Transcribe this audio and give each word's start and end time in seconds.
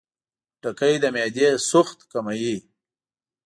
خټکی 0.57 0.93
د 1.03 1.05
معدې 1.15 1.47
سوخت 1.69 1.99
کموي. 2.11 2.57